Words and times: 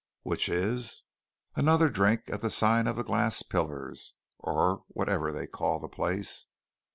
"Which 0.23 0.49
is?" 0.49 1.03
"Another 1.55 1.87
drink 1.87 2.23
at 2.25 2.41
the 2.41 2.49
sign 2.49 2.87
of 2.87 2.95
the 2.95 3.03
Glass 3.03 3.43
Pillars, 3.43 4.15
or 4.39 4.83
whatever 4.87 5.31
they 5.31 5.45
call 5.45 5.79
the 5.79 5.87
place." 5.87 6.47